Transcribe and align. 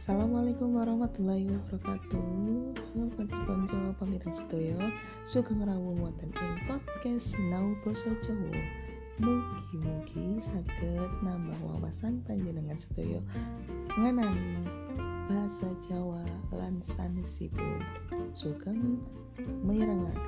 Assalamualaikum 0.00 0.80
warahmatullahi 0.80 1.44
wabarakatuh. 1.60 2.24
Halo 2.72 3.04
konco-konco 3.20 3.92
pemirsa 4.00 4.32
sedoyo. 4.32 4.80
Sugeng 5.28 5.60
rawuh 5.60 5.92
wonten 5.92 6.32
ing 6.32 6.56
podcast 6.64 7.36
Sinau 7.36 7.76
Boso 7.84 8.08
Jawa. 8.24 8.48
Mugi-mugi 9.20 10.40
sakit 10.40 11.20
nambah 11.20 11.60
wawasan 11.60 12.24
panjenengan 12.24 12.80
sedoyo 12.80 13.20
ngenani 14.00 14.64
bahasa 15.28 15.68
Jawa 15.84 16.24
Lansan 16.48 17.20
sanesipun. 17.20 17.84
Sugeng 18.32 19.04
mirengaken 19.68 20.19